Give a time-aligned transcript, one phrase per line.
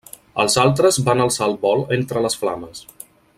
[0.43, 2.83] Els altres van alçar el vol entre les flames.